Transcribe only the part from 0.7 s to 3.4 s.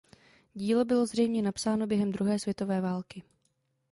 bylo zřejmě napsáno během druhé světové války.